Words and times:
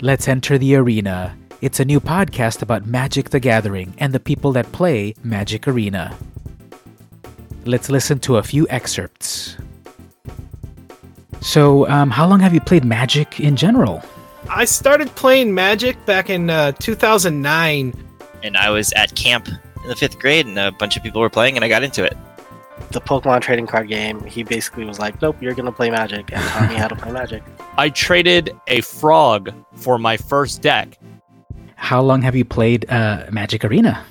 Let's 0.00 0.28
enter 0.28 0.58
the 0.58 0.76
arena. 0.76 1.36
It's 1.60 1.80
a 1.80 1.84
new 1.84 1.98
podcast 1.98 2.62
about 2.62 2.86
Magic 2.86 3.30
the 3.30 3.40
Gathering 3.40 3.94
and 3.98 4.12
the 4.12 4.20
people 4.20 4.52
that 4.52 4.70
play 4.70 5.16
Magic 5.24 5.66
Arena. 5.66 6.16
Let's 7.64 7.90
listen 7.90 8.20
to 8.20 8.36
a 8.36 8.42
few 8.44 8.68
excerpts. 8.70 9.56
So, 11.40 11.88
um, 11.88 12.10
how 12.10 12.28
long 12.28 12.38
have 12.38 12.54
you 12.54 12.60
played 12.60 12.84
Magic 12.84 13.40
in 13.40 13.56
general? 13.56 14.00
I 14.48 14.66
started 14.66 15.12
playing 15.16 15.52
Magic 15.52 15.96
back 16.06 16.30
in 16.30 16.48
uh, 16.48 16.72
2009. 16.72 17.92
And 18.44 18.56
I 18.56 18.70
was 18.70 18.92
at 18.92 19.16
camp 19.16 19.48
in 19.48 19.88
the 19.88 19.96
fifth 19.96 20.20
grade, 20.20 20.46
and 20.46 20.56
a 20.60 20.70
bunch 20.70 20.96
of 20.96 21.02
people 21.02 21.20
were 21.20 21.28
playing, 21.28 21.56
and 21.56 21.64
I 21.64 21.68
got 21.68 21.82
into 21.82 22.04
it. 22.04 22.16
The 22.90 23.00
Pokemon 23.00 23.40
trading 23.42 23.66
card 23.66 23.88
game, 23.88 24.24
he 24.24 24.42
basically 24.42 24.84
was 24.84 24.98
like, 24.98 25.20
nope, 25.20 25.36
you're 25.40 25.54
going 25.54 25.66
to 25.66 25.72
play 25.72 25.90
Magic, 25.90 26.32
and 26.32 26.42
taught 26.42 26.68
me 26.70 26.76
how 26.76 26.88
to 26.88 26.96
play 26.96 27.12
Magic. 27.12 27.42
I 27.78 27.90
traded 27.90 28.50
a 28.66 28.80
frog 28.80 29.52
for 29.74 29.98
my 29.98 30.16
first 30.16 30.62
deck. 30.62 30.98
How 31.76 32.02
long 32.02 32.22
have 32.22 32.34
you 32.34 32.44
played 32.44 32.90
uh, 32.90 33.26
Magic 33.30 33.64
Arena? 33.64 34.04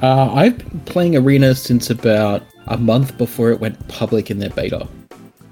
Uh, 0.00 0.32
I've 0.32 0.58
been 0.58 0.80
playing 0.80 1.16
Arena 1.16 1.54
since 1.54 1.90
about 1.90 2.42
a 2.68 2.78
month 2.78 3.18
before 3.18 3.50
it 3.50 3.58
went 3.58 3.88
public 3.88 4.30
in 4.30 4.38
their 4.38 4.50
beta. 4.50 4.86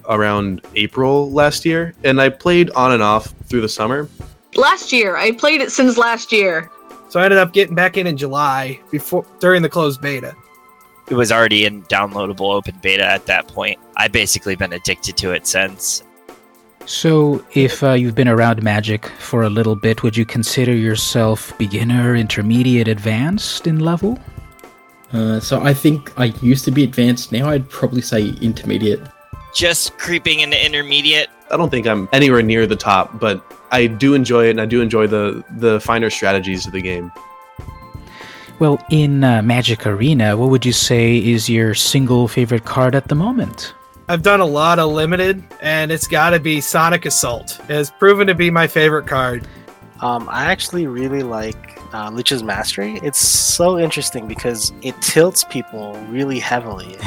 Around 0.09 0.62
April 0.77 1.31
last 1.33 1.65
year, 1.65 1.95
and 2.05 2.20
I 2.20 2.29
played 2.29 2.70
on 2.70 2.93
and 2.93 3.03
off 3.03 3.34
through 3.47 3.62
the 3.62 3.69
summer. 3.69 4.09
Last 4.55 4.93
year. 4.93 5.17
I 5.17 5.33
played 5.33 5.61
it 5.61 5.73
since 5.73 5.98
last 5.98 6.31
year. 6.31 6.70
So 7.09 7.20
I 7.20 7.25
ended 7.25 7.39
up 7.39 7.53
getting 7.53 7.75
back 7.75 7.97
in 7.97 8.06
in 8.06 8.17
July 8.17 8.81
before 8.91 9.27
during 9.41 9.62
the 9.62 9.69
closed 9.69 10.01
beta. 10.01 10.34
It 11.09 11.15
was 11.15 11.30
already 11.30 11.65
in 11.65 11.83
downloadable 11.84 12.52
open 12.52 12.77
beta 12.83 13.05
at 13.05 13.27
that 13.27 13.47
point. 13.48 13.78
I've 13.97 14.12
basically 14.12 14.56
been 14.56 14.73
addicted 14.73 15.16
to 15.19 15.33
it 15.33 15.47
since. 15.47 16.02
So, 16.84 17.45
if 17.55 17.83
uh, 17.83 17.92
you've 17.92 18.14
been 18.14 18.28
around 18.28 18.62
Magic 18.62 19.06
for 19.19 19.42
a 19.42 19.50
little 19.50 19.75
bit, 19.75 20.05
would 20.05 20.16
you 20.16 20.25
consider 20.25 20.72
yourself 20.72 21.56
beginner, 21.58 22.14
intermediate, 22.14 22.86
advanced 22.86 23.66
in 23.66 23.81
level? 23.81 24.19
Uh, 25.12 25.41
so 25.41 25.62
I 25.62 25.72
think 25.72 26.16
I 26.19 26.27
used 26.42 26.64
to 26.64 26.70
be 26.70 26.84
advanced. 26.84 27.33
Now 27.33 27.48
I'd 27.48 27.69
probably 27.69 28.03
say 28.03 28.28
intermediate. 28.41 29.00
Just 29.55 29.97
creeping 29.98 30.41
into 30.41 30.64
intermediate. 30.64 31.28
I 31.50 31.56
don't 31.56 31.70
think 31.70 31.86
I'm 31.86 32.09
anywhere 32.12 32.42
near 32.42 32.66
the 32.66 32.77
top, 32.77 33.19
but 33.19 33.42
I 33.70 33.86
do 33.86 34.14
enjoy 34.14 34.47
it, 34.47 34.50
and 34.50 34.61
I 34.61 34.66
do 34.66 34.81
enjoy 34.81 35.06
the 35.06 35.44
the 35.59 35.81
finer 35.81 36.11
strategies 36.11 36.66
of 36.66 36.72
the 36.72 36.83
game. 36.83 37.11
Well, 38.59 38.83
in 38.91 39.23
uh, 39.23 39.43
Magic 39.43 39.87
Arena, 39.87 40.37
what 40.37 40.51
would 40.51 40.65
you 40.65 40.73
say 40.73 41.19
is 41.19 41.49
your 41.49 41.75
single 41.75 42.27
favorite 42.29 42.65
card 42.65 42.95
at 42.95 43.09
the 43.09 43.15
moment? 43.15 43.75
I've 44.09 44.23
done 44.23 44.41
a 44.41 44.47
lot 44.47 44.79
of 44.79 44.93
limited, 44.93 45.43
and 45.61 45.91
it's 45.91 46.07
got 46.07 46.31
to 46.31 46.41
be 46.41 46.61
Sonic 46.61 47.05
Assault. 47.05 47.59
It 47.69 47.75
has 47.75 47.91
proven 47.91 48.27
to 48.29 48.34
be 48.34 48.51
my 48.51 48.67
favorite 48.67 49.07
card. 49.07 49.47
Um, 50.01 50.29
I 50.31 50.47
actually 50.47 50.87
really 50.87 51.23
like 51.23 51.81
uh, 51.93 52.11
Lich's 52.11 52.43
Mastery. 52.43 53.01
It's 53.03 53.19
so 53.19 53.79
interesting 53.79 54.29
because 54.29 54.73
it 54.83 55.01
tilts 55.03 55.45
people 55.45 55.95
really 56.09 56.39
heavily. 56.39 56.97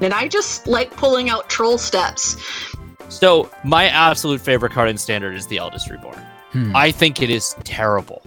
And 0.00 0.14
I 0.14 0.28
just 0.28 0.66
like 0.66 0.90
pulling 0.96 1.28
out 1.28 1.48
troll 1.50 1.76
steps. 1.76 2.36
So, 3.08 3.50
my 3.64 3.88
absolute 3.88 4.40
favorite 4.40 4.72
card 4.72 4.88
in 4.88 4.96
Standard 4.96 5.34
is 5.34 5.46
the 5.48 5.58
Eldest 5.58 5.90
Reborn. 5.90 6.18
Hmm. 6.52 6.74
I 6.74 6.90
think 6.90 7.20
it 7.20 7.28
is 7.28 7.54
terrible. 7.64 8.22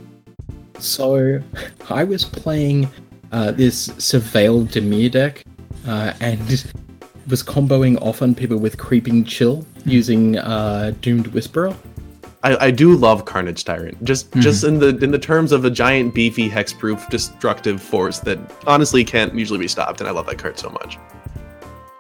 So 0.84 1.42
I 1.90 2.04
was 2.04 2.26
playing 2.26 2.90
uh, 3.32 3.52
this 3.52 3.88
Surveil 3.90 4.68
Dimir 4.68 5.10
deck 5.10 5.44
uh, 5.88 6.14
and 6.20 6.42
was 7.28 7.42
comboing 7.42 8.02
off 8.02 8.22
on 8.22 8.36
people 8.36 8.58
with 8.58 8.78
Creeping 8.78 9.24
Chill 9.24 9.66
using 9.86 10.38
uh, 10.38 10.94
Doomed 11.00 11.28
Whisperer. 11.28 11.74
I, 12.44 12.68
I 12.68 12.72
do 12.72 12.98
love 12.98 13.24
Carnage 13.24 13.64
Tyrant. 13.64 14.04
Just 14.04 14.30
just 14.34 14.66
in 14.66 14.80
the 14.80 14.90
in 14.98 15.12
the 15.12 15.20
terms 15.20 15.54
of 15.54 15.64
a 15.64 15.70
giant, 15.70 16.14
beefy, 16.14 16.50
hexproof, 16.50 17.10
destructive 17.10 17.82
force 17.82 18.20
that 18.20 18.38
honestly 18.68 19.06
can't 19.06 19.34
usually 19.34 19.60
be 19.60 19.70
stopped, 19.70 20.02
and 20.02 20.10
I 20.10 20.12
love 20.12 20.26
that 20.26 20.38
card 20.38 20.60
so 20.60 20.70
much. 20.70 20.96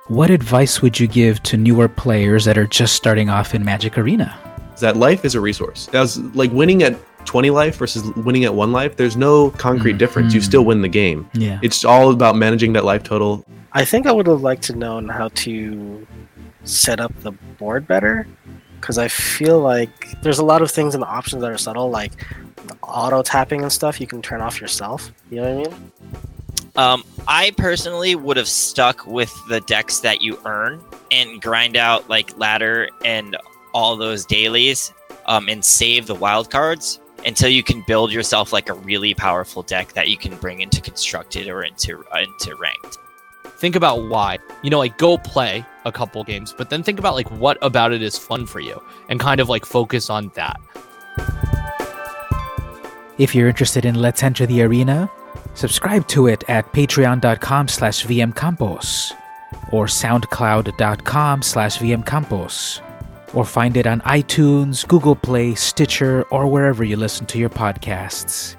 What 0.08 0.30
advice 0.30 0.82
would 0.82 1.00
you 1.00 1.08
give 1.08 1.42
to 1.44 1.56
newer 1.56 1.88
players 1.88 2.44
that 2.44 2.58
are 2.58 2.68
just 2.68 2.98
starting 2.98 3.30
off 3.30 3.56
in 3.56 3.64
Magic 3.64 3.98
Arena? 3.98 4.38
Is 4.74 4.82
that 4.82 4.98
life 4.98 5.24
is 5.24 5.36
a 5.36 5.40
resource. 5.40 5.86
That's 5.86 6.18
like 6.36 6.52
winning 6.52 6.84
at 6.84 6.98
20 7.26 7.50
life 7.50 7.78
versus 7.78 8.04
winning 8.18 8.46
at 8.46 8.54
one 8.54 8.72
life. 8.72 8.96
There's 8.98 9.18
no 9.18 9.52
concrete 9.52 9.98
difference. 9.98 10.34
You 10.34 10.42
still 10.42 10.66
win 10.66 10.82
the 10.82 10.90
game. 10.90 11.30
Yeah. 11.34 11.60
It's 11.62 11.84
all 11.86 12.12
about 12.12 12.36
managing 12.36 12.74
that 12.74 12.86
life 12.86 13.04
total. 13.04 13.46
I 13.74 13.86
think 13.86 14.06
I 14.06 14.12
would 14.12 14.28
have 14.28 14.42
liked 14.42 14.64
to 14.64 14.76
known 14.76 15.10
how 15.10 15.30
to 15.30 16.08
set 16.64 17.00
up 17.00 17.14
the 17.22 17.32
board 17.32 17.88
better 17.88 18.28
because 18.80 18.98
I 18.98 19.08
feel 19.08 19.60
like 19.60 20.22
there's 20.22 20.40
a 20.40 20.46
lot 20.46 20.62
of 20.62 20.70
things 20.70 20.94
in 20.94 21.02
the 21.02 21.08
options 21.08 21.42
that 21.42 21.52
are 21.52 21.58
subtle, 21.58 21.90
like 21.90 22.12
auto 22.82 23.24
tapping 23.24 23.62
and 23.62 23.72
stuff 23.72 24.00
you 24.00 24.08
can 24.08 24.22
turn 24.22 24.42
off 24.42 24.60
yourself. 24.60 25.12
You 25.30 25.42
know 25.42 25.56
what 25.56 25.68
I 25.68 25.72
mean? 25.72 25.92
Um, 26.76 27.04
I 27.28 27.52
personally 27.58 28.16
would 28.16 28.38
have 28.38 28.48
stuck 28.48 29.06
with 29.06 29.34
the 29.48 29.62
decks 29.62 30.00
that 30.00 30.22
you 30.22 30.40
earn 30.46 30.82
and 31.12 31.42
grind 31.42 31.78
out 31.78 32.10
like 32.10 32.38
ladder 32.38 32.90
and 33.06 33.38
all 33.74 33.96
those 33.96 34.26
dailies 34.26 34.92
um, 35.28 35.48
and 35.50 35.64
save 35.64 36.08
the 36.08 36.16
wild 36.16 36.50
cards 36.52 37.00
until 37.26 37.50
you 37.50 37.64
can 37.64 37.84
build 37.88 38.12
yourself 38.12 38.54
like 38.54 38.70
a 38.70 38.74
really 38.74 39.14
powerful 39.14 39.64
deck 39.64 39.94
that 39.94 40.10
you 40.10 40.18
can 40.18 40.36
bring 40.38 40.62
into 40.62 40.82
constructed 40.82 41.48
or 41.48 41.64
into 41.64 42.04
uh, 42.14 42.20
into 42.20 42.56
ranked. 42.56 42.98
Think 43.58 43.76
about 43.76 44.04
why. 44.10 44.40
You 44.62 44.70
know, 44.70 44.80
like 44.80 44.98
go 44.98 45.18
play 45.18 45.66
a 45.86 45.92
couple 45.92 46.24
games, 46.24 46.54
but 46.58 46.70
then 46.70 46.84
think 46.84 47.00
about 47.00 47.14
like 47.14 47.30
what 47.32 47.58
about 47.62 47.94
it 47.94 48.02
is 48.02 48.18
fun 48.18 48.46
for 48.46 48.60
you 48.60 48.82
and 49.10 49.20
kind 49.20 49.40
of 49.40 49.50
like 49.50 49.66
focus 49.66 50.10
on 50.10 50.32
that. 50.36 50.60
If 53.18 53.36
you're 53.36 53.48
interested 53.48 53.86
in 53.86 53.96
Let's 53.96 54.24
Enter 54.24 54.46
the 54.46 54.64
Arena, 54.64 55.10
subscribe 55.54 56.08
to 56.10 56.28
it 56.28 56.44
at 56.50 56.72
patreon.com 56.74 57.68
slash 57.68 58.06
vmcampos 58.06 59.14
or 59.72 59.86
soundcloud.com 59.86 61.42
slash 61.42 61.78
vmcampos 61.78 62.82
or 63.34 63.46
find 63.46 63.76
it 63.78 63.88
on 63.88 64.02
iTunes, 64.02 64.88
Google 64.88 65.16
Play, 65.16 65.56
Stitcher, 65.56 66.24
or 66.30 66.48
wherever 66.48 66.84
you 66.84 66.96
listen 66.96 67.26
to 67.28 67.38
your 67.38 67.50
podcasts. 67.50 68.56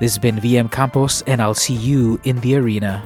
This 0.00 0.12
has 0.12 0.18
been 0.18 0.36
VM 0.36 0.70
Campos, 0.70 1.22
and 1.22 1.42
I'll 1.42 1.54
see 1.54 1.74
you 1.74 2.18
in 2.24 2.40
the 2.40 2.56
arena. 2.56 3.02